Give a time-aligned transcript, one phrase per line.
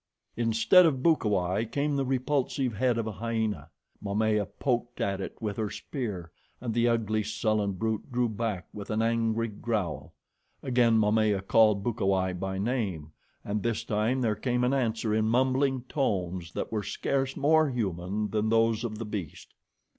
[0.35, 3.69] Instead of Bukawai came the repulsive head of a hyena.
[4.03, 8.89] Momaya poked at it with her spear, and the ugly, sullen brute drew back with
[8.89, 10.15] an angry growl.
[10.63, 13.11] Again Momaya called Bukawai by name,
[13.45, 18.31] and this time there came an answer in mumbling tones that were scarce more human
[18.31, 19.53] than those of the beast.